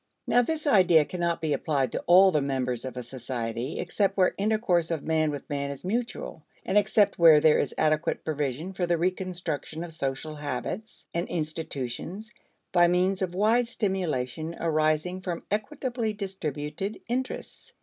Now 0.25 0.41
this 0.41 0.65
idea 0.65 1.05
cannot 1.05 1.41
be 1.41 1.53
applied 1.53 1.91
to 1.91 2.01
all 2.07 2.31
the 2.31 2.41
members 2.41 2.85
of 2.85 2.97
a 2.97 3.03
society 3.03 3.77
except 3.79 4.17
where 4.17 4.33
intercourse 4.35 4.89
of 4.89 5.03
man 5.03 5.29
with 5.29 5.47
man 5.47 5.69
is 5.69 5.85
mutual, 5.85 6.41
and 6.65 6.75
except 6.75 7.19
where 7.19 7.39
there 7.39 7.59
is 7.59 7.75
adequate 7.77 8.25
provision 8.25 8.73
for 8.73 8.87
the 8.87 8.97
reconstruction 8.97 9.83
of 9.83 9.93
social 9.93 10.37
habits 10.37 11.05
and 11.13 11.27
institutions 11.27 12.31
by 12.71 12.87
means 12.87 13.21
of 13.21 13.35
wide 13.35 13.67
stimulation 13.67 14.55
arising 14.59 15.21
from 15.21 15.45
equitably 15.51 16.13
distributed 16.13 16.99
interests. 17.07 17.71